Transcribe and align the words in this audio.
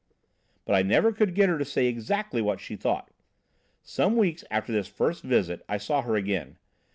"But 0.65 0.73
I 0.73 0.81
never 0.81 1.11
could 1.13 1.35
get 1.35 1.47
her 1.49 1.59
to 1.59 1.63
say 1.63 1.85
exactly 1.85 2.41
what 2.41 2.59
she 2.59 2.75
thought. 2.75 3.11
Some 3.83 4.15
weeks 4.15 4.43
after 4.49 4.71
this 4.73 4.87
first 4.87 5.21
visit 5.23 5.63
I 5.69 5.77
saw 5.77 6.01
her 6.01 6.15
again. 6.15 6.57